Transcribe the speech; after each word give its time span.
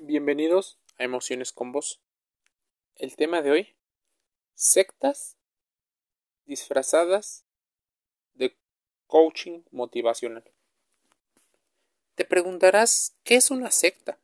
Bienvenidos 0.00 0.78
a 0.96 1.02
Emociones 1.02 1.50
con 1.50 1.72
Vos. 1.72 2.00
El 2.94 3.16
tema 3.16 3.42
de 3.42 3.50
hoy, 3.50 3.76
sectas 4.54 5.36
disfrazadas 6.46 7.44
de 8.34 8.56
coaching 9.08 9.62
motivacional. 9.72 10.44
Te 12.14 12.24
preguntarás, 12.24 13.16
¿qué 13.24 13.34
es 13.34 13.50
una 13.50 13.72
secta? 13.72 14.20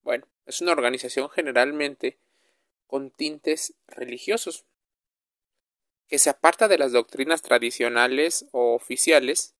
Bueno, 0.00 0.26
es 0.46 0.62
una 0.62 0.72
organización 0.72 1.28
generalmente 1.28 2.18
con 2.86 3.10
tintes 3.10 3.74
religiosos, 3.88 4.64
que 6.08 6.18
se 6.18 6.30
aparta 6.30 6.66
de 6.66 6.78
las 6.78 6.92
doctrinas 6.92 7.42
tradicionales 7.42 8.46
o 8.52 8.74
oficiales 8.74 9.54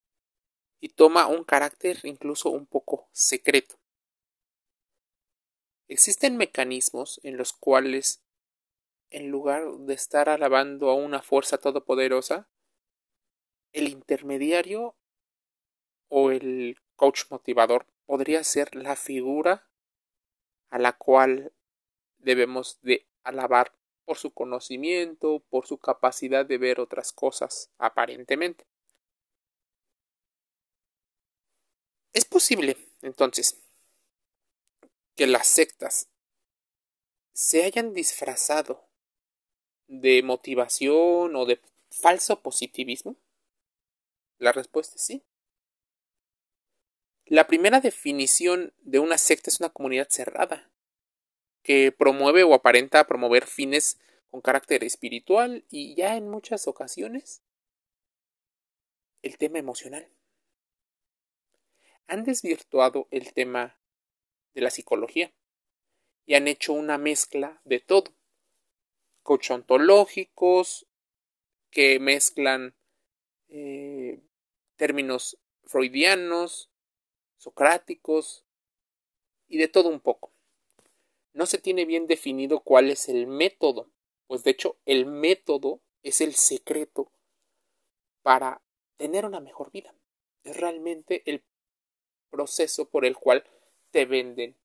y 0.79 0.89
toma 0.89 1.27
un 1.27 1.43
carácter 1.43 1.99
incluso 2.01 2.49
un 2.49 2.65
poco 2.65 3.07
secreto. 3.11 3.80
Existen 5.91 6.37
mecanismos 6.37 7.19
en 7.21 7.35
los 7.35 7.51
cuales, 7.51 8.23
en 9.09 9.29
lugar 9.29 9.67
de 9.79 9.93
estar 9.93 10.29
alabando 10.29 10.89
a 10.89 10.95
una 10.95 11.21
fuerza 11.21 11.57
todopoderosa, 11.57 12.47
el 13.73 13.89
intermediario 13.89 14.95
o 16.07 16.31
el 16.31 16.77
coach 16.95 17.23
motivador 17.29 17.87
podría 18.05 18.41
ser 18.45 18.73
la 18.73 18.95
figura 18.95 19.69
a 20.69 20.79
la 20.79 20.93
cual 20.93 21.51
debemos 22.19 22.79
de 22.81 23.05
alabar 23.25 23.73
por 24.05 24.17
su 24.17 24.31
conocimiento, 24.31 25.43
por 25.49 25.67
su 25.67 25.77
capacidad 25.77 26.45
de 26.45 26.57
ver 26.57 26.79
otras 26.79 27.11
cosas, 27.11 27.69
aparentemente. 27.77 28.65
Es 32.13 32.23
posible, 32.23 32.77
entonces, 33.01 33.61
que 35.15 35.27
las 35.27 35.47
sectas 35.47 36.09
se 37.33 37.63
hayan 37.63 37.93
disfrazado 37.93 38.87
de 39.87 40.23
motivación 40.23 41.35
o 41.35 41.45
de 41.45 41.61
falso 41.89 42.41
positivismo? 42.41 43.17
La 44.37 44.51
respuesta 44.51 44.95
es 44.95 45.03
sí. 45.03 45.23
La 47.25 47.47
primera 47.47 47.79
definición 47.79 48.73
de 48.79 48.99
una 48.99 49.17
secta 49.17 49.49
es 49.49 49.59
una 49.59 49.69
comunidad 49.69 50.07
cerrada, 50.09 50.71
que 51.63 51.91
promueve 51.91 52.43
o 52.43 52.53
aparenta 52.53 53.07
promover 53.07 53.45
fines 53.45 53.99
con 54.29 54.41
carácter 54.41 54.83
espiritual 54.83 55.65
y 55.69 55.95
ya 55.95 56.17
en 56.17 56.29
muchas 56.29 56.67
ocasiones 56.67 57.43
el 59.21 59.37
tema 59.37 59.59
emocional. 59.59 60.09
Han 62.07 62.23
desvirtuado 62.23 63.07
el 63.11 63.33
tema 63.33 63.80
de 64.53 64.61
la 64.61 64.69
psicología 64.69 65.33
y 66.25 66.35
han 66.35 66.47
hecho 66.47 66.73
una 66.73 66.97
mezcla 66.97 67.61
de 67.63 67.79
todo. 67.79 68.13
Coach 69.23 69.51
ontológicos 69.51 70.87
que 71.69 71.99
mezclan 71.99 72.75
eh, 73.47 74.21
términos 74.75 75.37
freudianos, 75.63 76.69
socráticos 77.37 78.45
y 79.47 79.57
de 79.57 79.67
todo 79.67 79.89
un 79.89 79.99
poco. 79.99 80.31
No 81.33 81.45
se 81.45 81.57
tiene 81.57 81.85
bien 81.85 82.07
definido 82.07 82.61
cuál 82.61 82.89
es 82.89 83.07
el 83.09 83.27
método, 83.27 83.89
pues 84.27 84.43
de 84.43 84.51
hecho 84.51 84.77
el 84.85 85.05
método 85.05 85.81
es 86.03 86.21
el 86.21 86.33
secreto 86.35 87.11
para 88.21 88.61
tener 88.97 89.25
una 89.25 89.39
mejor 89.39 89.71
vida. 89.71 89.95
Es 90.43 90.57
realmente 90.57 91.23
el 91.25 91.43
proceso 92.29 92.89
por 92.89 93.05
el 93.05 93.15
cual 93.15 93.45
te 93.91 94.05
venden 94.05 94.57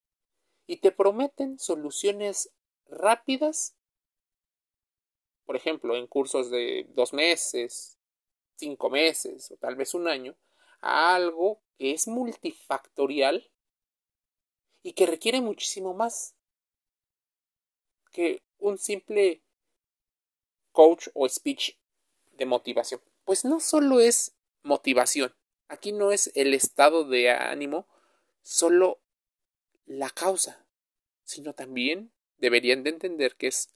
y 0.65 0.77
te 0.77 0.91
prometen 0.91 1.59
soluciones 1.59 2.51
rápidas, 2.89 3.75
por 5.45 5.55
ejemplo, 5.55 5.95
en 5.95 6.07
cursos 6.07 6.49
de 6.49 6.85
dos 6.89 7.13
meses, 7.13 7.97
cinco 8.55 8.89
meses 8.89 9.51
o 9.51 9.57
tal 9.57 9.75
vez 9.75 9.93
un 9.93 10.07
año, 10.07 10.35
a 10.81 11.15
algo 11.15 11.61
que 11.77 11.91
es 11.91 12.07
multifactorial 12.07 13.49
y 14.83 14.93
que 14.93 15.05
requiere 15.05 15.41
muchísimo 15.41 15.93
más 15.93 16.35
que 18.11 18.41
un 18.57 18.77
simple 18.77 19.43
coach 20.71 21.07
o 21.13 21.27
speech 21.27 21.77
de 22.31 22.45
motivación. 22.45 23.01
Pues 23.25 23.45
no 23.45 23.59
solo 23.59 23.99
es 23.99 24.35
motivación, 24.63 25.35
aquí 25.67 25.91
no 25.91 26.11
es 26.11 26.31
el 26.35 26.53
estado 26.53 27.03
de 27.03 27.31
ánimo 27.31 27.87
solo 28.41 29.01
la 29.87 30.09
causa, 30.09 30.65
sino 31.23 31.53
también 31.53 32.11
deberían 32.37 32.83
de 32.83 32.91
entender 32.91 33.35
que 33.35 33.47
es 33.47 33.73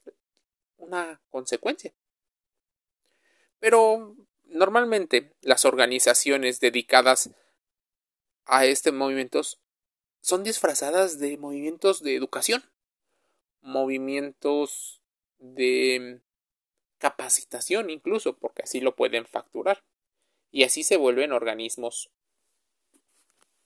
una 0.76 1.20
consecuencia. 1.30 1.92
Pero 3.58 4.16
normalmente 4.44 5.32
las 5.40 5.64
organizaciones 5.64 6.60
dedicadas 6.60 7.30
a 8.44 8.66
este 8.66 8.92
movimiento 8.92 9.42
son 10.20 10.44
disfrazadas 10.44 11.18
de 11.18 11.36
movimientos 11.36 12.02
de 12.02 12.14
educación, 12.14 12.62
movimientos 13.60 15.00
de 15.38 16.20
capacitación 16.98 17.90
incluso, 17.90 18.36
porque 18.36 18.62
así 18.62 18.80
lo 18.80 18.94
pueden 18.94 19.26
facturar. 19.26 19.82
Y 20.50 20.64
así 20.64 20.84
se 20.84 20.98
vuelven 20.98 21.32
organismos 21.32 22.10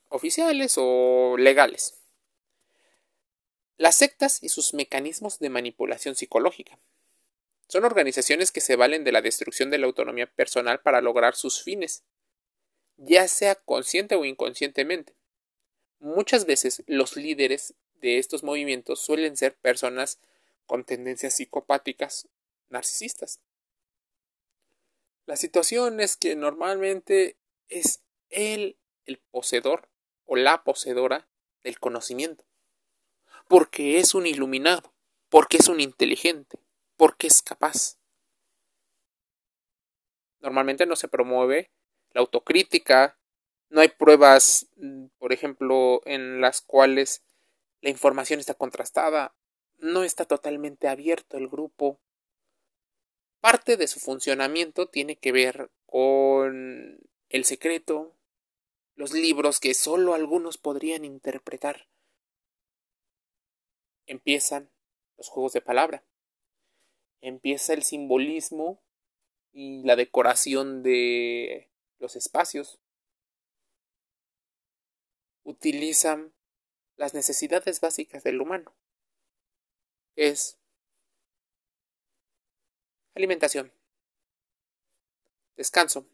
oficiales 0.08 0.76
o 0.78 1.36
legales. 1.36 2.05
Las 3.78 3.96
sectas 3.96 4.42
y 4.42 4.48
sus 4.48 4.72
mecanismos 4.72 5.38
de 5.38 5.50
manipulación 5.50 6.14
psicológica. 6.14 6.78
Son 7.68 7.84
organizaciones 7.84 8.50
que 8.50 8.62
se 8.62 8.74
valen 8.74 9.04
de 9.04 9.12
la 9.12 9.20
destrucción 9.20 9.68
de 9.68 9.76
la 9.76 9.86
autonomía 9.86 10.26
personal 10.26 10.80
para 10.80 11.02
lograr 11.02 11.36
sus 11.36 11.62
fines, 11.62 12.02
ya 12.96 13.28
sea 13.28 13.54
consciente 13.54 14.14
o 14.14 14.24
inconscientemente. 14.24 15.14
Muchas 15.98 16.46
veces 16.46 16.84
los 16.86 17.16
líderes 17.16 17.74
de 18.00 18.16
estos 18.16 18.42
movimientos 18.42 19.00
suelen 19.00 19.36
ser 19.36 19.54
personas 19.56 20.20
con 20.64 20.84
tendencias 20.84 21.34
psicopáticas 21.34 22.28
narcisistas. 22.70 23.40
La 25.26 25.36
situación 25.36 26.00
es 26.00 26.16
que 26.16 26.34
normalmente 26.34 27.36
es 27.68 28.00
él 28.30 28.78
el 29.04 29.18
poseedor 29.18 29.90
o 30.24 30.36
la 30.36 30.64
poseedora 30.64 31.28
del 31.62 31.78
conocimiento 31.78 32.45
porque 33.48 33.98
es 33.98 34.14
un 34.14 34.26
iluminado, 34.26 34.92
porque 35.28 35.58
es 35.58 35.68
un 35.68 35.80
inteligente, 35.80 36.58
porque 36.96 37.26
es 37.26 37.42
capaz. 37.42 37.98
Normalmente 40.40 40.86
no 40.86 40.96
se 40.96 41.08
promueve 41.08 41.70
la 42.10 42.20
autocrítica, 42.20 43.18
no 43.68 43.80
hay 43.80 43.88
pruebas, 43.88 44.68
mm, 44.76 45.06
por 45.18 45.32
ejemplo, 45.32 46.00
en 46.04 46.40
las 46.40 46.60
cuales 46.60 47.24
la 47.80 47.90
información 47.90 48.40
está 48.40 48.54
contrastada, 48.54 49.34
no 49.78 50.04
está 50.04 50.24
totalmente 50.24 50.88
abierto 50.88 51.36
el 51.36 51.48
grupo. 51.48 52.00
Parte 53.40 53.76
de 53.76 53.86
su 53.86 54.00
funcionamiento 54.00 54.88
tiene 54.88 55.16
que 55.16 55.32
ver 55.32 55.70
con 55.84 56.98
el 57.28 57.44
secreto, 57.44 58.16
los 58.94 59.12
libros 59.12 59.60
que 59.60 59.74
solo 59.74 60.14
algunos 60.14 60.56
podrían 60.58 61.04
interpretar 61.04 61.88
empiezan 64.06 64.70
los 65.16 65.28
juegos 65.28 65.52
de 65.52 65.60
palabra. 65.60 66.04
Empieza 67.20 67.72
el 67.72 67.82
simbolismo 67.82 68.82
y 69.52 69.82
la 69.84 69.96
decoración 69.96 70.82
de 70.82 71.70
los 71.98 72.16
espacios. 72.16 72.78
Utilizan 75.42 76.32
las 76.96 77.14
necesidades 77.14 77.80
básicas 77.80 78.22
del 78.24 78.40
humano. 78.40 78.74
Es 80.14 80.58
alimentación, 83.14 83.72
descanso, 85.56 86.06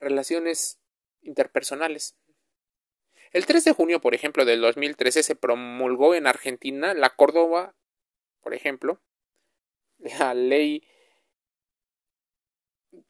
relaciones 0.00 0.80
interpersonales, 1.22 2.16
el 3.32 3.46
3 3.46 3.64
de 3.64 3.72
junio, 3.72 4.00
por 4.00 4.14
ejemplo, 4.14 4.44
del 4.44 4.60
2013 4.60 5.22
se 5.22 5.36
promulgó 5.36 6.14
en 6.14 6.26
Argentina 6.26 6.94
la 6.94 7.10
Córdoba, 7.10 7.74
por 8.42 8.54
ejemplo, 8.54 9.00
la 9.98 10.34
ley 10.34 10.82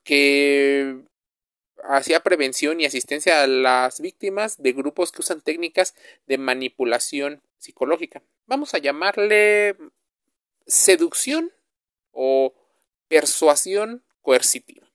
que 0.05 1.01
hacía 1.85 2.21
prevención 2.21 2.81
y 2.81 2.85
asistencia 2.85 3.43
a 3.43 3.47
las 3.47 4.01
víctimas 4.01 4.63
de 4.63 4.73
grupos 4.73 5.13
que 5.13 5.23
usan 5.23 5.41
técnicas 5.41 5.95
de 6.27 6.39
manipulación 6.39 7.43
psicológica. 7.59 8.23
Vamos 8.47 8.75
a 8.75 8.79
llamarle 8.79 9.77
seducción 10.67 11.53
o 12.13 12.55
persuasión 13.09 14.03
coercitiva. 14.21 14.87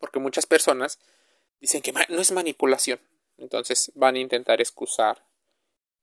Porque 0.00 0.18
muchas 0.18 0.46
personas 0.46 0.98
dicen 1.60 1.82
que 1.82 1.92
no 1.92 2.20
es 2.20 2.32
manipulación, 2.32 3.00
entonces 3.38 3.92
van 3.94 4.16
a 4.16 4.18
intentar 4.18 4.60
excusar 4.60 5.24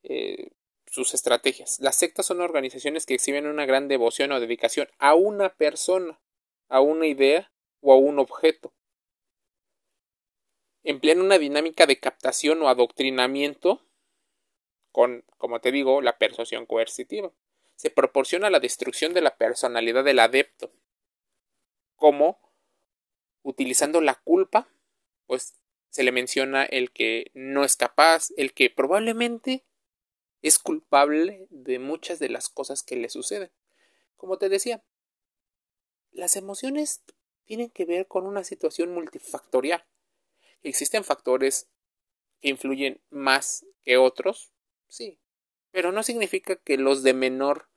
eh, 0.04 0.52
sus 0.88 1.14
estrategias. 1.14 1.80
Las 1.80 1.96
sectas 1.96 2.26
son 2.26 2.42
organizaciones 2.42 3.06
que 3.06 3.16
exhiben 3.16 3.48
una 3.48 3.66
gran 3.66 3.88
devoción 3.88 4.32
o 4.32 4.40
dedicación 4.40 4.88
a 4.98 5.14
una 5.14 5.50
persona, 5.50 6.20
a 6.70 6.80
una 6.80 7.06
idea 7.06 7.52
o 7.82 7.94
a 7.94 7.98
un 7.98 8.20
objeto. 8.20 8.74
Emplean 10.84 11.20
una 11.20 11.38
dinámica 11.38 11.86
de 11.86 12.00
captación 12.00 12.62
o 12.62 12.70
adoctrinamiento 12.70 13.82
con, 14.92 15.26
como 15.38 15.60
te 15.60 15.72
digo, 15.72 16.02
la 16.02 16.18
persuasión 16.18 16.66
coercitiva. 16.66 17.32
Se 17.76 17.90
proporciona 17.90 18.50
la 18.50 18.62
destrucción 18.62 19.14
de 19.14 19.22
la 19.22 19.36
personalidad 19.36 20.06
del 20.06 20.20
adepto, 20.20 20.72
como 21.98 22.40
utilizando 23.44 24.00
la 24.00 24.16
culpa, 24.16 24.70
pues 25.28 25.56
se 25.96 26.04
le 26.04 26.12
menciona 26.12 26.66
el 26.66 26.92
que 26.92 27.32
no 27.34 27.64
es 27.64 27.78
capaz, 27.78 28.28
el 28.36 28.54
que 28.54 28.70
probablemente 28.70 29.64
es 30.42 30.60
culpable 30.60 31.48
de 31.52 31.80
muchas 31.80 32.20
de 32.20 32.28
las 32.28 32.50
cosas 32.50 32.84
que 32.84 32.98
le 32.98 33.08
suceden. 33.08 33.50
Como 34.18 34.38
te 34.38 34.50
decía, 34.50 34.84
las 36.12 36.36
emociones 36.36 37.02
tienen 37.46 37.70
que 37.70 37.86
ver 37.86 38.08
con 38.08 38.28
una 38.28 38.44
situación 38.44 38.94
multifactorial. 38.94 39.86
Existen 40.64 41.06
factores 41.06 41.70
que 42.42 42.50
influyen 42.50 43.00
más 43.10 43.66
que 43.82 43.96
otros, 43.96 44.52
sí, 44.90 45.18
pero 45.72 45.94
no 45.94 46.04
significa 46.04 46.58
que 46.58 46.78
los 46.78 47.04
de 47.04 47.14
menor 47.14 47.70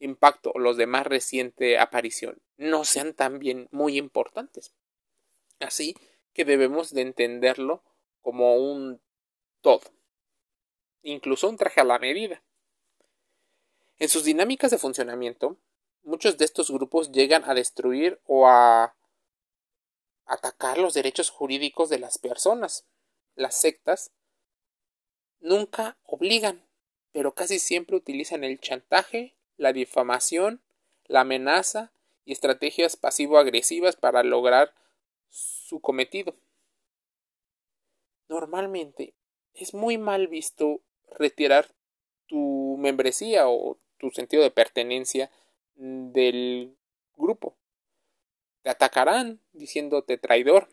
impacto 0.00 0.50
o 0.56 0.58
los 0.58 0.76
de 0.76 0.88
más 0.88 1.06
reciente 1.06 1.78
aparición 1.78 2.42
no 2.56 2.84
sean 2.84 3.14
también 3.14 3.68
muy 3.70 3.96
importantes. 3.96 4.74
Así 5.60 5.94
que 6.32 6.44
debemos 6.44 6.92
de 6.92 7.02
entenderlo 7.02 7.82
como 8.22 8.56
un 8.56 9.00
todo 9.60 9.90
incluso 11.02 11.48
un 11.48 11.56
traje 11.56 11.80
a 11.80 11.84
la 11.84 11.98
medida. 11.98 12.42
En 13.98 14.08
sus 14.08 14.24
dinámicas 14.24 14.70
de 14.70 14.78
funcionamiento, 14.78 15.56
muchos 16.02 16.38
de 16.38 16.44
estos 16.44 16.70
grupos 16.70 17.12
llegan 17.12 17.44
a 17.48 17.54
destruir 17.54 18.20
o 18.26 18.48
a 18.48 18.94
atacar 20.26 20.78
los 20.78 20.94
derechos 20.94 21.30
jurídicos 21.30 21.88
de 21.88 21.98
las 21.98 22.18
personas. 22.18 22.86
Las 23.34 23.56
sectas 23.60 24.10
nunca 25.40 25.98
obligan, 26.04 26.64
pero 27.12 27.34
casi 27.34 27.58
siempre 27.58 27.96
utilizan 27.96 28.44
el 28.44 28.60
chantaje, 28.60 29.34
la 29.56 29.72
difamación, 29.72 30.62
la 31.06 31.22
amenaza 31.22 31.92
y 32.24 32.32
estrategias 32.32 32.96
pasivo-agresivas 32.96 33.96
para 33.96 34.22
lograr 34.22 34.74
su 35.30 35.80
cometido. 35.80 36.34
Normalmente 38.28 39.14
es 39.54 39.74
muy 39.74 39.98
mal 39.98 40.28
visto 40.28 40.82
retirar 41.18 41.74
tu 42.26 42.76
membresía 42.78 43.48
o 43.48 43.78
tu 43.98 44.10
sentido 44.10 44.42
de 44.42 44.50
pertenencia 44.50 45.30
del 45.74 46.76
grupo. 47.16 47.56
Te 48.62 48.70
atacarán 48.70 49.40
diciéndote 49.52 50.18
traidor, 50.18 50.68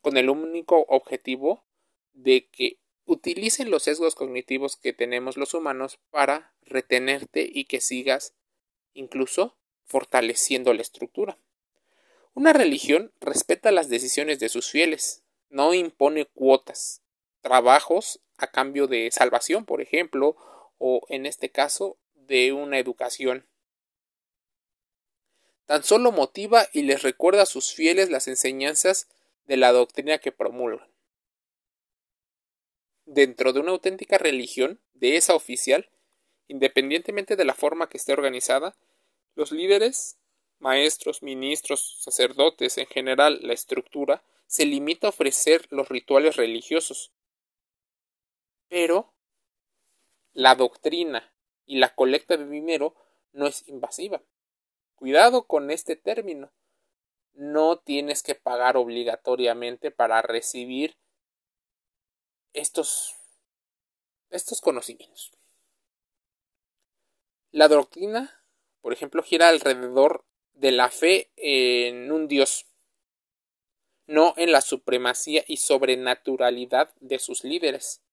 con 0.00 0.16
el 0.18 0.28
único 0.28 0.84
objetivo 0.88 1.64
de 2.12 2.48
que 2.48 2.78
utilicen 3.06 3.70
los 3.70 3.84
sesgos 3.84 4.14
cognitivos 4.14 4.76
que 4.76 4.92
tenemos 4.92 5.36
los 5.36 5.54
humanos 5.54 5.98
para 6.10 6.54
retenerte 6.62 7.48
y 7.50 7.64
que 7.64 7.80
sigas 7.80 8.34
incluso 8.92 9.56
fortaleciendo 9.84 10.72
la 10.74 10.82
estructura. 10.82 11.38
Una 12.34 12.52
religión 12.52 13.12
respeta 13.20 13.70
las 13.70 13.88
decisiones 13.88 14.40
de 14.40 14.48
sus 14.48 14.68
fieles, 14.68 15.22
no 15.50 15.72
impone 15.72 16.26
cuotas, 16.26 17.00
trabajos 17.40 18.20
a 18.36 18.48
cambio 18.48 18.88
de 18.88 19.08
salvación, 19.12 19.64
por 19.64 19.80
ejemplo, 19.80 20.36
o 20.78 21.06
en 21.08 21.26
este 21.26 21.50
caso 21.50 21.96
de 22.14 22.52
una 22.52 22.80
educación. 22.80 23.46
Tan 25.66 25.84
solo 25.84 26.10
motiva 26.10 26.66
y 26.72 26.82
les 26.82 27.02
recuerda 27.02 27.42
a 27.42 27.46
sus 27.46 27.72
fieles 27.72 28.10
las 28.10 28.26
enseñanzas 28.26 29.08
de 29.46 29.56
la 29.56 29.70
doctrina 29.70 30.18
que 30.18 30.32
promulgan. 30.32 30.92
Dentro 33.06 33.52
de 33.52 33.60
una 33.60 33.70
auténtica 33.70 34.18
religión, 34.18 34.80
de 34.94 35.16
esa 35.16 35.34
oficial, 35.34 35.88
independientemente 36.48 37.36
de 37.36 37.44
la 37.44 37.54
forma 37.54 37.88
que 37.88 37.98
esté 37.98 38.12
organizada, 38.12 38.76
los 39.36 39.52
líderes, 39.52 40.18
maestros, 40.64 41.22
ministros, 41.22 41.98
sacerdotes, 42.00 42.78
en 42.78 42.86
general 42.86 43.38
la 43.42 43.52
estructura, 43.52 44.24
se 44.46 44.64
limita 44.64 45.06
a 45.06 45.10
ofrecer 45.10 45.66
los 45.70 45.90
rituales 45.90 46.36
religiosos, 46.36 47.12
pero 48.68 49.12
la 50.32 50.54
doctrina 50.54 51.34
y 51.66 51.76
la 51.76 51.94
colecta 51.94 52.38
de 52.38 52.48
dinero 52.48 52.96
no 53.32 53.46
es 53.46 53.68
invasiva. 53.68 54.22
Cuidado 54.94 55.46
con 55.46 55.70
este 55.70 55.96
término. 55.96 56.50
No 57.34 57.78
tienes 57.80 58.22
que 58.22 58.34
pagar 58.34 58.78
obligatoriamente 58.78 59.90
para 59.90 60.22
recibir 60.22 60.96
estos, 62.54 63.16
estos 64.30 64.62
conocimientos. 64.62 65.30
La 67.50 67.68
doctrina, 67.68 68.42
por 68.80 68.94
ejemplo, 68.94 69.22
gira 69.22 69.50
alrededor 69.50 70.24
de 70.54 70.72
la 70.72 70.90
fe 70.90 71.30
en 71.36 72.10
un 72.10 72.28
Dios, 72.28 72.66
no 74.06 74.34
en 74.36 74.52
la 74.52 74.60
supremacía 74.60 75.44
y 75.46 75.58
sobrenaturalidad 75.58 76.94
de 77.00 77.18
sus 77.18 77.44
líderes 77.44 78.04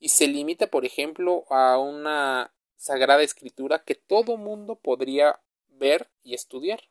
y 0.00 0.10
se 0.10 0.28
limita, 0.28 0.68
por 0.68 0.84
ejemplo, 0.84 1.44
a 1.50 1.78
una 1.78 2.52
sagrada 2.76 3.22
escritura 3.22 3.82
que 3.84 3.94
todo 3.94 4.36
mundo 4.36 4.76
podría 4.76 5.40
ver 5.68 6.08
y 6.22 6.34
estudiar. 6.34 6.84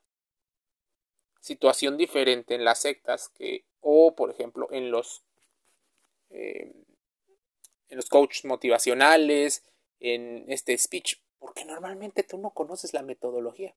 Situación 1.39 1.95
diferente 1.97 2.55
en 2.55 2.65
las 2.65 2.79
sectas 2.79 3.29
que, 3.29 3.65
o 3.79 4.15
por 4.15 4.29
ejemplo, 4.29 4.67
en 4.71 4.91
los, 4.91 5.23
eh, 6.29 6.73
en 7.89 7.95
los 7.95 8.09
coaches 8.09 8.43
motivacionales, 8.43 9.63
en 9.99 10.45
este 10.51 10.77
speech, 10.77 11.15
porque 11.39 11.63
normalmente 11.63 12.23
tú 12.23 12.37
no 12.37 12.49
conoces 12.49 12.93
la 12.93 13.01
metodología. 13.01 13.73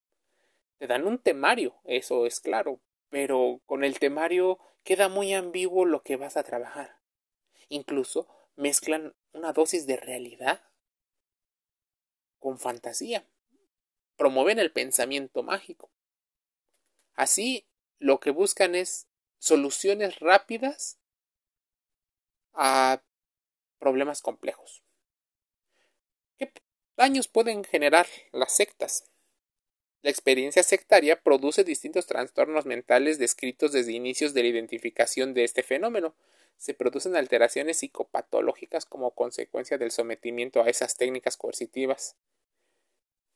Te 0.81 0.87
dan 0.87 1.07
un 1.07 1.19
temario, 1.19 1.79
eso 1.85 2.25
es 2.25 2.41
claro, 2.41 2.81
pero 3.11 3.61
con 3.67 3.85
el 3.85 3.99
temario 3.99 4.59
queda 4.83 5.11
muy 5.11 5.35
ambiguo 5.35 5.85
lo 5.85 6.03
que 6.03 6.17
vas 6.17 6.39
a 6.39 6.43
trabajar. 6.43 6.99
Incluso 7.69 8.27
mezclan 8.57 9.15
una 9.35 9.53
dosis 9.53 9.87
de 9.87 9.99
realidad 9.99 10.63
con 12.39 12.59
fantasía. 12.59 13.29
Promueven 14.17 14.59
el 14.59 14.73
pensamiento 14.73 15.43
mágico. 15.43 15.91
Así, 17.13 17.67
lo 17.99 18.19
que 18.19 18.31
buscan 18.31 18.75
es 18.75 19.07
soluciones 19.39 20.19
rápidas 20.21 20.99
a 22.55 23.03
problemas 23.79 24.23
complejos. 24.23 24.83
¿Qué 26.39 26.51
daños 26.97 27.29
pueden 27.29 27.65
generar 27.65 28.07
las 28.33 28.57
sectas? 28.57 29.10
La 30.03 30.11
experiencia 30.11 30.63
sectaria 30.63 31.23
produce 31.23 31.63
distintos 31.63 32.07
trastornos 32.07 32.65
mentales 32.65 33.19
descritos 33.19 33.73
desde 33.73 33.93
inicios 33.93 34.33
de 34.33 34.43
la 34.43 34.49
identificación 34.49 35.35
de 35.35 35.45
este 35.45 35.63
fenómeno, 35.63 36.15
se 36.57 36.75
producen 36.75 37.17
alteraciones 37.17 37.79
psicopatológicas 37.79 38.85
como 38.85 39.13
consecuencia 39.13 39.79
del 39.79 39.91
sometimiento 39.91 40.63
a 40.63 40.69
esas 40.69 40.97
técnicas 40.97 41.37
coercitivas. 41.37 42.17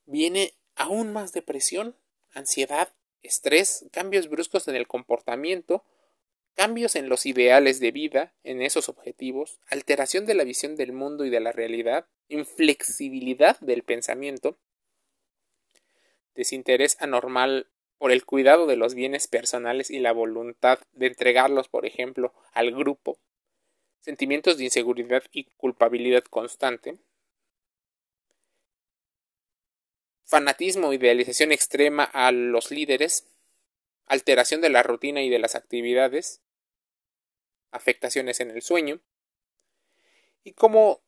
Viene 0.04 0.54
aún 0.74 1.12
más 1.12 1.32
depresión, 1.32 1.96
ansiedad, 2.32 2.92
estrés, 3.22 3.86
cambios 3.92 4.28
bruscos 4.28 4.68
en 4.68 4.74
el 4.74 4.86
comportamiento, 4.86 5.84
cambios 6.54 6.96
en 6.96 7.08
los 7.08 7.24
ideales 7.26 7.80
de 7.80 7.92
vida, 7.92 8.34
en 8.42 8.60
esos 8.60 8.88
objetivos, 8.88 9.58
alteración 9.66 10.26
de 10.26 10.34
la 10.34 10.44
visión 10.44 10.76
del 10.76 10.92
mundo 10.92 11.24
y 11.24 11.30
de 11.30 11.40
la 11.40 11.52
realidad, 11.52 12.06
inflexibilidad 12.28 13.58
del 13.60 13.82
pensamiento, 13.82 14.58
desinterés 16.34 16.96
anormal 17.00 17.68
por 17.98 18.10
el 18.12 18.24
cuidado 18.24 18.66
de 18.66 18.76
los 18.76 18.94
bienes 18.94 19.28
personales 19.28 19.90
y 19.90 19.98
la 19.98 20.12
voluntad 20.12 20.78
de 20.92 21.06
entregarlos, 21.06 21.68
por 21.68 21.86
ejemplo, 21.86 22.34
al 22.52 22.72
grupo, 22.72 23.18
sentimientos 24.00 24.58
de 24.58 24.64
inseguridad 24.64 25.22
y 25.32 25.44
culpabilidad 25.56 26.24
constante, 26.24 26.98
fanatismo, 30.24 30.92
idealización 30.92 31.52
extrema 31.52 32.04
a 32.04 32.32
los 32.32 32.70
líderes, 32.70 33.26
alteración 34.06 34.60
de 34.60 34.70
la 34.70 34.82
rutina 34.82 35.22
y 35.22 35.30
de 35.30 35.38
las 35.38 35.54
actividades, 35.54 36.42
afectaciones 37.70 38.40
en 38.40 38.50
el 38.50 38.62
sueño, 38.62 39.00
y 40.42 40.52
como 40.52 41.00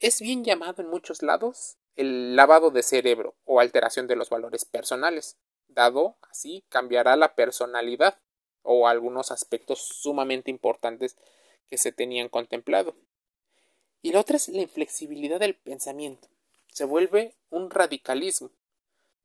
es 0.00 0.20
bien 0.20 0.44
llamado 0.44 0.82
en 0.82 0.88
muchos 0.88 1.22
lados, 1.22 1.77
el 1.98 2.36
lavado 2.36 2.70
de 2.70 2.84
cerebro 2.84 3.34
o 3.44 3.58
alteración 3.58 4.06
de 4.06 4.14
los 4.14 4.30
valores 4.30 4.64
personales, 4.64 5.36
dado 5.66 6.16
así 6.30 6.64
cambiará 6.68 7.16
la 7.16 7.34
personalidad 7.34 8.16
o 8.62 8.86
algunos 8.86 9.32
aspectos 9.32 9.80
sumamente 9.80 10.48
importantes 10.48 11.16
que 11.68 11.76
se 11.76 11.90
tenían 11.90 12.28
contemplado. 12.28 12.94
Y 14.00 14.12
la 14.12 14.20
otra 14.20 14.36
es 14.36 14.48
la 14.48 14.62
inflexibilidad 14.62 15.40
del 15.40 15.56
pensamiento. 15.56 16.28
Se 16.72 16.84
vuelve 16.84 17.34
un 17.50 17.68
radicalismo. 17.68 18.52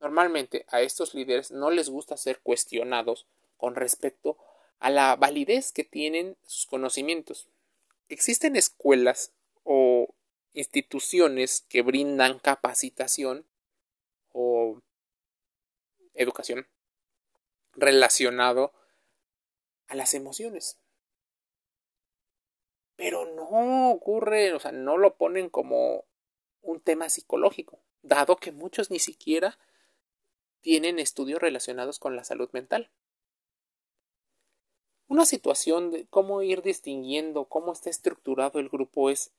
Normalmente 0.00 0.66
a 0.68 0.82
estos 0.82 1.14
líderes 1.14 1.52
no 1.52 1.70
les 1.70 1.88
gusta 1.88 2.16
ser 2.16 2.40
cuestionados 2.40 3.28
con 3.56 3.76
respecto 3.76 4.36
a 4.80 4.90
la 4.90 5.14
validez 5.14 5.70
que 5.70 5.84
tienen 5.84 6.36
sus 6.44 6.66
conocimientos. 6.66 7.46
Existen 8.08 8.56
escuelas 8.56 9.30
o 9.62 10.08
instituciones 10.54 11.66
que 11.68 11.82
brindan 11.82 12.38
capacitación 12.38 13.46
o 14.32 14.80
educación 16.14 16.66
relacionado 17.72 18.72
a 19.88 19.96
las 19.96 20.14
emociones. 20.14 20.78
Pero 22.96 23.26
no 23.26 23.90
ocurre, 23.90 24.54
o 24.54 24.60
sea, 24.60 24.72
no 24.72 24.96
lo 24.96 25.16
ponen 25.16 25.50
como 25.50 26.04
un 26.62 26.80
tema 26.80 27.08
psicológico, 27.08 27.80
dado 28.02 28.36
que 28.36 28.52
muchos 28.52 28.90
ni 28.90 29.00
siquiera 29.00 29.58
tienen 30.60 30.98
estudios 30.98 31.40
relacionados 31.40 31.98
con 31.98 32.16
la 32.16 32.24
salud 32.24 32.48
mental. 32.52 32.90
Una 35.08 35.26
situación 35.26 35.90
de 35.90 36.06
cómo 36.06 36.40
ir 36.42 36.62
distinguiendo 36.62 37.44
cómo 37.46 37.72
está 37.72 37.90
estructurado 37.90 38.58
el 38.60 38.68
grupo 38.68 39.10
es 39.10 39.32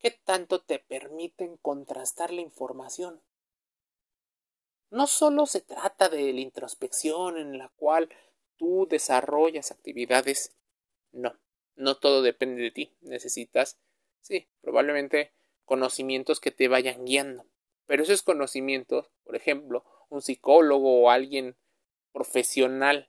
qué 0.00 0.10
tanto 0.10 0.60
te 0.60 0.78
permiten 0.78 1.58
contrastar 1.58 2.32
la 2.32 2.40
información. 2.40 3.20
No 4.90 5.06
solo 5.06 5.46
se 5.46 5.60
trata 5.60 6.08
de 6.08 6.32
la 6.32 6.40
introspección 6.40 7.36
en 7.36 7.58
la 7.58 7.68
cual 7.68 8.08
tú 8.56 8.88
desarrollas 8.90 9.70
actividades, 9.70 10.56
no, 11.12 11.38
no 11.76 11.96
todo 11.96 12.22
depende 12.22 12.62
de 12.62 12.70
ti, 12.70 12.92
necesitas, 13.02 13.78
sí, 14.20 14.48
probablemente 14.62 15.32
conocimientos 15.64 16.40
que 16.40 16.50
te 16.50 16.66
vayan 16.66 17.04
guiando, 17.04 17.46
pero 17.86 18.02
esos 18.02 18.22
conocimientos, 18.22 19.10
por 19.22 19.36
ejemplo, 19.36 19.84
un 20.08 20.22
psicólogo 20.22 21.02
o 21.02 21.10
alguien 21.10 21.56
profesional 22.12 23.08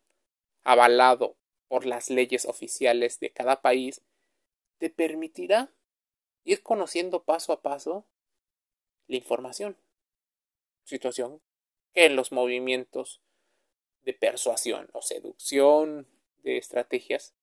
avalado 0.64 1.36
por 1.68 1.86
las 1.86 2.10
leyes 2.10 2.46
oficiales 2.46 3.20
de 3.20 3.32
cada 3.32 3.62
país, 3.62 4.04
te 4.78 4.90
permitirá 4.90 5.72
ir 6.44 6.64
conociendo 6.64 7.24
paso 7.24 7.54
a 7.54 7.62
paso 7.62 8.06
la 9.08 9.18
información. 9.18 9.78
Situación 10.84 11.42
que 11.94 12.06
en 12.06 12.16
los 12.16 12.32
movimientos 12.32 13.22
de 14.04 14.14
persuasión 14.14 14.90
o 14.94 15.02
seducción 15.02 16.08
de 16.44 16.58
estrategias 16.58 17.36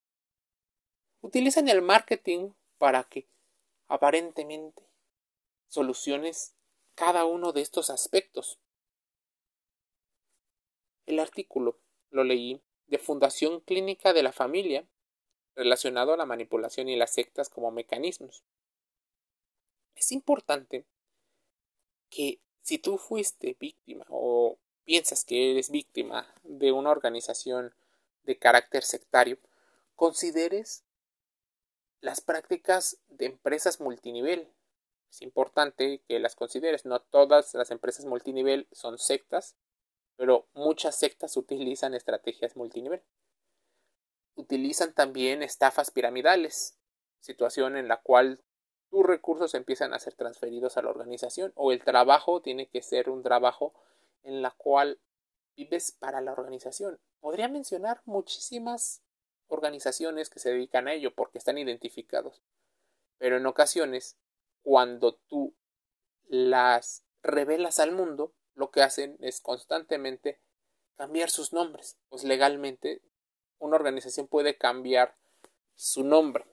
utilizan 1.21 1.69
el 1.69 1.83
marketing 1.83 2.52
para 2.78 3.05
que 3.05 3.28
aparentemente 3.87 4.88
soluciones 5.69 6.55
cada 6.95 7.25
uno 7.25 7.52
de 7.52 7.61
estos 7.61 7.90
aspectos. 7.90 8.59
El 11.07 11.21
artículo 11.21 11.78
lo 12.11 12.25
leí 12.25 12.61
de 12.87 12.99
Fundación 12.99 13.61
Clínica 13.61 14.12
de 14.12 14.23
la 14.23 14.33
Familia 14.33 14.87
relacionado 15.55 16.12
a 16.12 16.17
la 16.17 16.26
manipulación 16.26 16.88
y 16.88 16.97
las 16.97 17.12
sectas 17.12 17.49
como 17.49 17.71
mecanismos. 17.71 18.45
Es 19.99 20.12
importante 20.12 20.87
que 22.09 22.40
si 22.62 22.78
tú 22.78 22.99
fuiste 22.99 23.57
víctima 23.59 24.05
o 24.09 24.59
piensas 24.85 25.25
que 25.25 25.50
eres 25.50 25.71
víctima 25.71 26.33
de 26.45 26.71
una 26.71 26.90
organización 26.90 27.75
de 28.23 28.38
carácter 28.38 28.85
sectario, 28.85 29.38
consideres 29.97 30.85
las 32.00 32.21
prácticas 32.21 32.99
de 33.09 33.26
empresas 33.26 33.81
multinivel. 33.81 34.49
Es 35.11 35.23
importante 35.23 36.00
que 36.07 36.21
las 36.21 36.37
consideres. 36.37 36.85
No 36.85 37.00
todas 37.00 37.55
las 37.55 37.71
empresas 37.73 38.05
multinivel 38.05 38.69
son 38.71 38.99
sectas, 38.99 39.57
pero 40.17 40.47
muchas 40.55 40.97
sectas 40.97 41.37
utilizan 41.37 41.95
estrategias 41.95 42.55
multinivel. 42.55 43.02
Utilizan 44.37 44.93
también 44.93 45.43
estafas 45.43 45.90
piramidales, 45.90 46.78
situación 47.19 47.76
en 47.76 47.88
la 47.88 47.97
cual 47.97 48.45
tus 48.90 49.04
recursos 49.04 49.54
empiezan 49.54 49.92
a 49.92 49.99
ser 49.99 50.14
transferidos 50.14 50.76
a 50.76 50.83
la 50.83 50.90
organización 50.90 51.52
o 51.54 51.73
el 51.73 51.85
trabajo 51.85 52.40
tiene 52.40 52.68
que 52.68 52.83
ser 52.83 53.11
un 53.11 53.23
trabajo 53.23 53.75
en 54.23 54.42
la 54.42 54.50
cual 54.50 54.99
vives 55.57 55.92
para 55.92 56.21
la 56.21 56.33
organización. 56.33 57.00
Podría 57.21 57.49
mencionar 57.49 58.00
muchísimas 58.04 59.02
organizaciones 59.49 60.30
que 60.30 60.38
se 60.38 60.50
dedican 60.50 60.88
a 60.88 60.92
ello 60.92 61.14
porque 61.14 61.38
están 61.38 61.59
identificados. 61.59 62.42
Pero 63.18 63.37
en 63.37 63.47
ocasiones, 63.47 64.16
cuando 64.62 65.14
tú 65.14 65.54
las 66.26 67.04
revelas 67.23 67.80
al 67.80 67.92
mundo, 67.92 68.33
lo 68.54 68.71
que 68.71 68.83
hacen 68.83 69.16
es 69.21 69.40
constantemente 69.40 70.40
cambiar 70.97 71.30
sus 71.30 71.52
nombres. 71.52 71.99
Pues 72.09 72.25
legalmente 72.25 73.02
una 73.59 73.76
organización 73.76 74.28
puede 74.28 74.57
cambiar 74.57 75.16
su 75.75 76.04
nombre. 76.04 76.45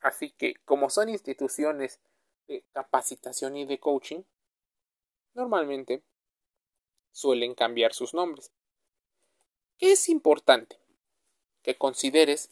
Así 0.00 0.30
que 0.30 0.54
como 0.64 0.90
son 0.90 1.08
instituciones 1.08 2.00
de 2.46 2.64
capacitación 2.72 3.56
y 3.56 3.64
de 3.64 3.78
coaching, 3.80 4.22
normalmente 5.34 6.02
suelen 7.12 7.54
cambiar 7.54 7.92
sus 7.92 8.14
nombres. 8.14 8.52
¿Qué 9.78 9.92
es 9.92 10.08
importante? 10.08 10.78
Que 11.62 11.76
consideres 11.76 12.50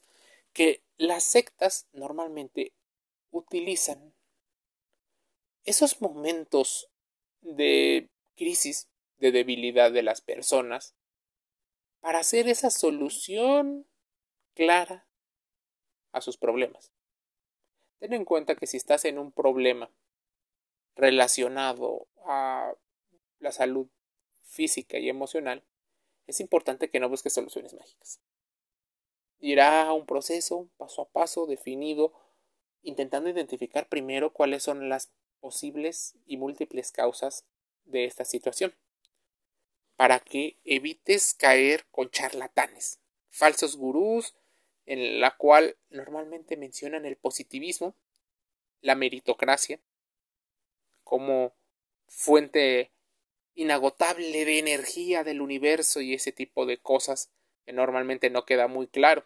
que 0.53 0.83
las 0.97 1.25
sectas 1.25 1.87
normalmente 1.93 2.73
utilizan 3.31 4.15
esos 5.65 6.01
momentos 6.01 6.89
de 7.41 8.11
crisis, 8.37 8.89
de 9.19 9.33
debilidad 9.33 9.93
de 9.93 10.03
las 10.03 10.21
personas, 10.21 10.95
para 12.01 12.21
hacer 12.21 12.49
esa 12.49 12.71
solución 12.71 13.87
clara 14.55 15.07
a 16.13 16.21
sus 16.21 16.37
problemas. 16.37 16.94
Ten 17.99 18.13
en 18.13 18.25
cuenta 18.25 18.55
que 18.55 18.67
si 18.67 18.77
estás 18.77 19.05
en 19.05 19.19
un 19.19 19.33
problema 19.33 19.91
relacionado 20.95 22.07
a 22.25 22.75
la 23.39 23.53
salud 23.53 23.89
física 24.45 24.99
y 24.99 25.09
emocional, 25.09 25.65
es 26.27 26.41
importante 26.41 26.89
que 26.89 27.01
no 27.01 27.09
busques 27.09 27.33
soluciones 27.33 27.75
mágicas. 27.75 28.21
Irá 29.41 29.83
a 29.83 29.93
un 29.93 30.07
proceso 30.07 30.69
paso 30.77 31.03
a 31.03 31.09
paso 31.09 31.47
definido, 31.47 32.13
intentando 32.83 33.29
identificar 33.29 33.89
primero 33.89 34.33
cuáles 34.33 34.63
son 34.63 34.89
las 34.89 35.13
posibles 35.41 36.15
y 36.27 36.37
múltiples 36.37 36.93
causas 36.93 37.45
de 37.85 38.07
esta 38.07 38.25
situación, 38.25 38.75
para 39.97 40.21
que 40.21 40.59
evites 40.65 41.35
caer 41.35 41.85
con 41.91 42.11
charlatanes, 42.11 43.01
falsos 43.29 43.77
gurús 43.77 44.35
en 44.87 45.21
la 45.21 45.37
cual 45.37 45.77
normalmente 45.91 46.57
mencionan 46.57 47.07
el 47.07 47.17
positivismo, 47.17 47.95
la 48.81 48.95
meritocracia, 48.95 49.81
como 51.03 51.55
fuente 52.07 52.93
inagotable 53.55 54.45
de 54.45 54.59
energía 54.59 55.25
del 55.25 55.41
universo 55.41 56.01
y 56.01 56.15
ese 56.15 56.33
tipo 56.33 56.67
de 56.67 56.79
cosas 56.79 57.31
que 57.65 57.73
normalmente 57.73 58.31
no 58.31 58.45
queda 58.45 58.67
muy 58.67 58.87
claro, 58.87 59.25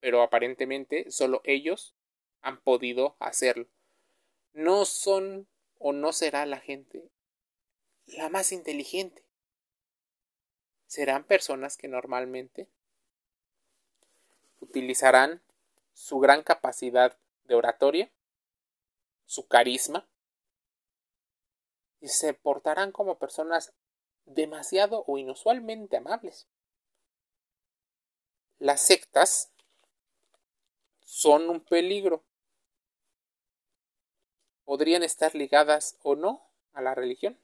pero 0.00 0.22
aparentemente 0.22 1.10
solo 1.10 1.40
ellos 1.44 1.94
han 2.40 2.60
podido 2.60 3.16
hacerlo. 3.18 3.68
No 4.52 4.84
son 4.84 5.48
o 5.78 5.92
no 5.92 6.12
será 6.12 6.46
la 6.46 6.58
gente 6.58 7.10
la 8.06 8.28
más 8.28 8.52
inteligente. 8.52 9.24
Serán 10.86 11.24
personas 11.24 11.76
que 11.76 11.88
normalmente 11.88 12.68
utilizarán 14.76 15.42
su 15.94 16.18
gran 16.18 16.42
capacidad 16.42 17.18
de 17.44 17.54
oratoria, 17.54 18.12
su 19.24 19.48
carisma, 19.48 20.06
y 22.00 22.08
se 22.08 22.34
portarán 22.34 22.92
como 22.92 23.18
personas 23.18 23.72
demasiado 24.26 25.04
o 25.06 25.16
inusualmente 25.16 25.96
amables. 25.96 26.46
Las 28.58 28.82
sectas 28.82 29.50
son 31.00 31.48
un 31.48 31.62
peligro. 31.62 32.22
Podrían 34.64 35.02
estar 35.02 35.34
ligadas 35.34 35.98
o 36.02 36.16
no 36.16 36.50
a 36.74 36.82
la 36.82 36.94
religión. 36.94 37.40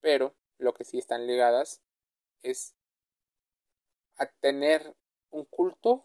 Pero 0.00 0.36
lo 0.58 0.72
que 0.72 0.84
sí 0.84 0.98
están 0.98 1.26
ligadas 1.26 1.82
es 2.42 2.76
a 4.14 4.26
tener 4.26 4.94
un 5.36 5.44
culto 5.44 6.04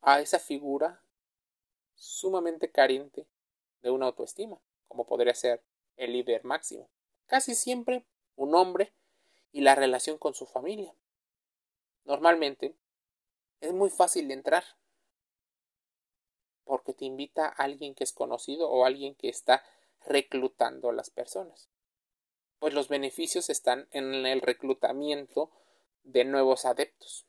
a 0.00 0.20
esa 0.20 0.38
figura 0.38 1.02
sumamente 1.94 2.70
carente 2.70 3.26
de 3.82 3.90
una 3.90 4.06
autoestima, 4.06 4.58
como 4.88 5.06
podría 5.06 5.34
ser 5.34 5.62
el 5.96 6.12
líder 6.12 6.44
máximo. 6.44 6.88
Casi 7.26 7.54
siempre 7.54 8.06
un 8.36 8.54
hombre 8.54 8.94
y 9.52 9.60
la 9.60 9.74
relación 9.74 10.18
con 10.18 10.34
su 10.34 10.46
familia. 10.46 10.94
Normalmente 12.04 12.74
es 13.60 13.72
muy 13.72 13.90
fácil 13.90 14.28
de 14.28 14.34
entrar. 14.34 14.64
porque 16.66 16.94
te 16.94 17.04
invita 17.04 17.44
a 17.44 17.50
alguien 17.50 17.94
que 17.94 18.04
es 18.04 18.14
conocido 18.14 18.70
o 18.70 18.86
alguien 18.86 19.14
que 19.14 19.28
está 19.28 19.62
reclutando 20.06 20.88
a 20.88 20.94
las 20.94 21.10
personas. 21.10 21.68
Pues 22.58 22.72
los 22.72 22.88
beneficios 22.88 23.50
están 23.50 23.86
en 23.90 24.24
el 24.24 24.40
reclutamiento 24.40 25.50
de 26.04 26.24
nuevos 26.24 26.64
adeptos, 26.64 27.26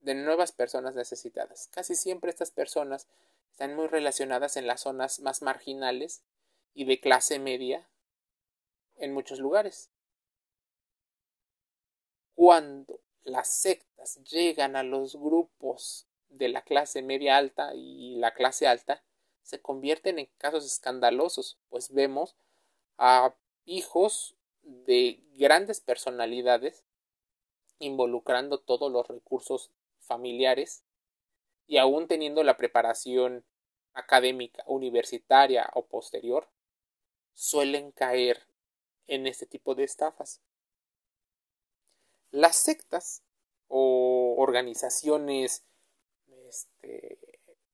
de 0.00 0.14
nuevas 0.14 0.52
personas 0.52 0.94
necesitadas. 0.94 1.68
Casi 1.72 1.94
siempre 1.94 2.30
estas 2.30 2.50
personas 2.50 3.06
están 3.50 3.74
muy 3.74 3.88
relacionadas 3.88 4.56
en 4.56 4.66
las 4.66 4.82
zonas 4.82 5.20
más 5.20 5.42
marginales 5.42 6.22
y 6.74 6.84
de 6.84 7.00
clase 7.00 7.38
media 7.38 7.88
en 8.96 9.12
muchos 9.12 9.40
lugares. 9.40 9.90
Cuando 12.34 13.00
las 13.24 13.52
sectas 13.52 14.22
llegan 14.24 14.76
a 14.76 14.82
los 14.82 15.16
grupos 15.16 16.06
de 16.28 16.48
la 16.48 16.62
clase 16.62 17.02
media 17.02 17.36
alta 17.36 17.74
y 17.74 18.16
la 18.16 18.32
clase 18.32 18.66
alta, 18.66 19.02
se 19.42 19.60
convierten 19.60 20.18
en 20.18 20.28
casos 20.38 20.64
escandalosos, 20.64 21.58
pues 21.68 21.92
vemos 21.92 22.36
a 22.98 23.34
hijos 23.64 24.36
de 24.62 25.20
grandes 25.34 25.80
personalidades 25.80 26.84
involucrando 27.78 28.58
todos 28.58 28.92
los 28.92 29.08
recursos 29.08 29.70
familiares 30.08 30.82
y 31.68 31.78
aún 31.78 32.08
teniendo 32.08 32.42
la 32.42 32.56
preparación 32.56 33.44
académica, 33.92 34.64
universitaria 34.66 35.70
o 35.74 35.86
posterior, 35.86 36.48
suelen 37.34 37.92
caer 37.92 38.48
en 39.06 39.26
este 39.26 39.46
tipo 39.46 39.74
de 39.74 39.84
estafas. 39.84 40.40
Las 42.30 42.56
sectas 42.56 43.22
o 43.68 44.34
organizaciones 44.38 45.64
este, 46.48 47.18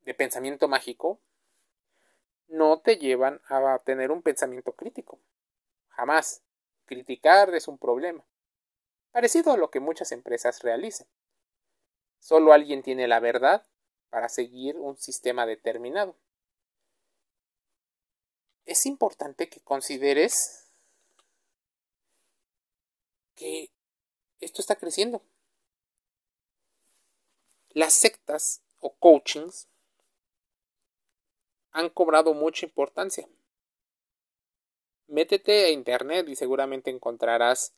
de 0.02 0.14
pensamiento 0.14 0.68
mágico 0.68 1.20
no 2.48 2.80
te 2.80 2.96
llevan 2.96 3.40
a 3.48 3.78
tener 3.84 4.10
un 4.10 4.22
pensamiento 4.22 4.72
crítico. 4.72 5.20
Jamás. 5.88 6.42
Criticar 6.86 7.54
es 7.54 7.66
un 7.66 7.78
problema. 7.78 8.26
Parecido 9.10 9.52
a 9.52 9.56
lo 9.56 9.70
que 9.70 9.80
muchas 9.80 10.12
empresas 10.12 10.62
realizan. 10.62 11.06
Solo 12.24 12.54
alguien 12.54 12.82
tiene 12.82 13.06
la 13.06 13.20
verdad 13.20 13.66
para 14.08 14.30
seguir 14.30 14.76
un 14.78 14.96
sistema 14.96 15.44
determinado. 15.44 16.16
Es 18.64 18.86
importante 18.86 19.50
que 19.50 19.60
consideres 19.60 20.72
que 23.34 23.70
esto 24.40 24.62
está 24.62 24.74
creciendo. 24.76 25.20
Las 27.68 27.92
sectas 27.92 28.62
o 28.80 28.94
coachings 28.94 29.68
han 31.72 31.90
cobrado 31.90 32.32
mucha 32.32 32.64
importancia. 32.64 33.28
Métete 35.08 35.66
a 35.66 35.70
internet 35.72 36.26
y 36.30 36.36
seguramente 36.36 36.90
encontrarás 36.90 37.74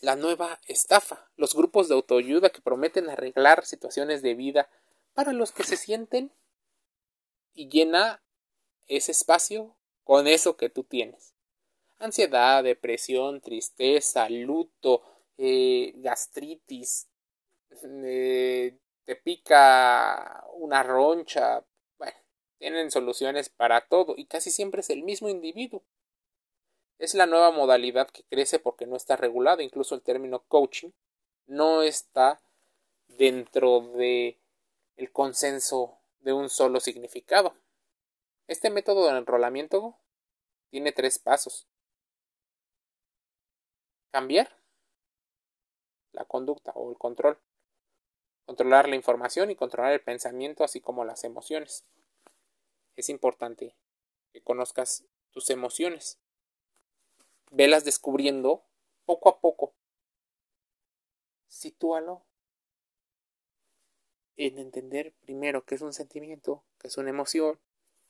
la 0.00 0.16
nueva 0.16 0.60
estafa, 0.66 1.30
los 1.36 1.54
grupos 1.54 1.88
de 1.88 1.94
autoayuda 1.94 2.50
que 2.50 2.60
prometen 2.60 3.10
arreglar 3.10 3.66
situaciones 3.66 4.22
de 4.22 4.34
vida 4.34 4.70
para 5.14 5.32
los 5.32 5.52
que 5.52 5.64
se 5.64 5.76
sienten 5.76 6.32
y 7.54 7.68
llena 7.68 8.22
ese 8.86 9.12
espacio 9.12 9.76
con 10.04 10.26
eso 10.26 10.56
que 10.56 10.70
tú 10.70 10.84
tienes. 10.84 11.34
Ansiedad, 11.98 12.62
depresión, 12.62 13.40
tristeza, 13.40 14.28
luto, 14.30 15.02
eh, 15.36 15.92
gastritis, 15.96 17.08
eh, 17.82 18.78
te 19.04 19.16
pica 19.16 20.44
una 20.54 20.82
roncha, 20.82 21.64
bueno, 21.98 22.16
tienen 22.58 22.90
soluciones 22.90 23.48
para 23.48 23.80
todo 23.80 24.14
y 24.16 24.26
casi 24.26 24.50
siempre 24.50 24.80
es 24.80 24.90
el 24.90 25.02
mismo 25.02 25.28
individuo. 25.28 25.82
Es 26.98 27.14
la 27.14 27.26
nueva 27.26 27.50
modalidad 27.50 28.10
que 28.10 28.24
crece 28.24 28.58
porque 28.58 28.86
no 28.86 28.96
está 28.96 29.16
regulada, 29.16 29.62
incluso 29.62 29.94
el 29.94 30.02
término 30.02 30.40
coaching 30.48 30.90
no 31.46 31.82
está 31.82 32.40
dentro 33.06 33.80
de 33.80 34.38
el 34.96 35.12
consenso 35.12 35.98
de 36.20 36.32
un 36.32 36.50
solo 36.50 36.80
significado. 36.80 37.54
Este 38.48 38.70
método 38.70 39.06
de 39.06 39.18
enrolamiento 39.18 39.96
tiene 40.70 40.92
tres 40.92 41.18
pasos. 41.18 41.68
Cambiar 44.10 44.50
la 46.12 46.24
conducta 46.24 46.72
o 46.74 46.90
el 46.90 46.98
control 46.98 47.38
controlar 48.48 48.88
la 48.88 48.96
información 48.96 49.50
y 49.50 49.56
controlar 49.56 49.92
el 49.92 50.00
pensamiento, 50.00 50.64
así 50.64 50.80
como 50.80 51.04
las 51.04 51.22
emociones. 51.22 51.84
Es 52.96 53.10
importante 53.10 53.76
que 54.32 54.40
conozcas 54.40 55.04
tus 55.32 55.50
emociones. 55.50 56.18
Velas 57.50 57.84
descubriendo 57.84 58.64
poco 59.04 59.28
a 59.28 59.40
poco. 59.40 59.74
Sitúalo 61.46 62.24
en 64.36 64.58
entender 64.58 65.14
primero 65.20 65.64
qué 65.64 65.74
es 65.74 65.82
un 65.82 65.92
sentimiento, 65.92 66.64
qué 66.78 66.88
es 66.88 66.96
una 66.98 67.10
emoción, 67.10 67.58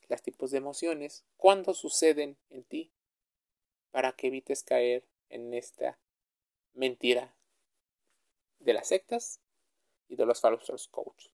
los 0.09 0.23
tipos 0.23 0.51
de 0.51 0.59
emociones, 0.59 1.25
cuándo 1.37 1.75
suceden 1.75 2.37
en 2.51 2.65
ti, 2.65 2.93
para 3.91 4.13
que 4.13 4.27
evites 4.27 4.63
caer 4.63 5.07
en 5.29 5.55
esta 5.55 5.99
mentira 6.75 7.35
de 8.59 8.73
las 8.73 8.89
sectas 8.89 9.41
y 10.09 10.17
de 10.17 10.27
los 10.27 10.41
falsos 10.41 10.89
coach. 10.89 11.29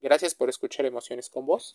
Gracias 0.00 0.34
por 0.34 0.48
escuchar 0.48 0.86
Emociones 0.86 1.28
con 1.28 1.44
vos. 1.44 1.74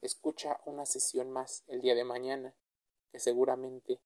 Escucha 0.00 0.60
una 0.64 0.86
sesión 0.86 1.30
más 1.30 1.64
el 1.66 1.80
día 1.80 1.94
de 1.94 2.04
mañana 2.04 2.54
que 3.12 3.20
seguramente 3.20 4.00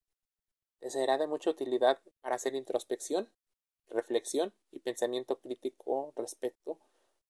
te 0.80 0.90
será 0.90 1.16
de 1.16 1.26
mucha 1.26 1.50
utilidad 1.50 2.00
para 2.20 2.34
hacer 2.34 2.54
introspección, 2.54 3.30
reflexión 3.88 4.52
y 4.72 4.80
pensamiento 4.80 5.38
crítico 5.38 6.12
respecto 6.16 6.78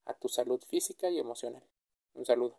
a 0.06 0.14
tu 0.14 0.28
salud 0.28 0.60
física 0.68 1.10
y 1.10 1.18
emocional. 1.18 1.62
Un 2.14 2.24
saludo. 2.24 2.58